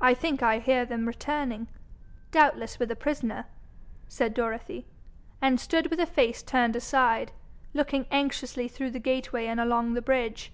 [0.00, 1.68] 'I think I hear them returning,
[2.30, 3.44] doubtless with a prisoner,'
[4.08, 4.86] said Dorothy,
[5.42, 7.32] and stood with her face turned aside,
[7.74, 10.50] looking anxiously through the gateway and along the bridge.